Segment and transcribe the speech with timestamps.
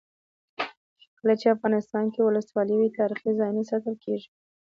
[1.19, 4.27] کله چې افغانستان کې ولسواکي وي تاریخي ځایونه ساتل کیږي.